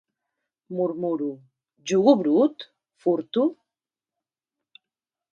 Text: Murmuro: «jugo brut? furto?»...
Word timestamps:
Murmuro: 0.77 1.27
«jugo 1.91 2.13
brut? 2.21 2.65
furto?»... 3.03 3.43